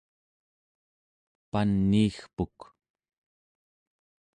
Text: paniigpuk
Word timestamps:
paniigpuk 1.51 2.59